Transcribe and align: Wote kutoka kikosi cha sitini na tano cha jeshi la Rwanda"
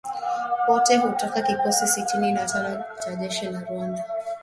Wote 0.67 0.99
kutoka 0.99 1.41
kikosi 1.41 1.79
cha 1.79 1.87
sitini 1.87 2.31
na 2.31 2.45
tano 2.45 2.83
cha 3.05 3.15
jeshi 3.15 3.45
la 3.45 3.59
Rwanda" 3.59 4.05